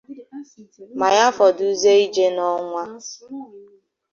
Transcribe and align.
ma 0.99 1.09
ya 1.17 1.27
fọdụzie 1.35 1.93
ije 2.05 2.25
n'ọnwa. 2.35 2.83